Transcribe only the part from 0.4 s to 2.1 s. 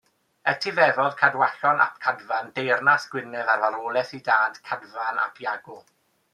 Etifeddodd Cadwallon ap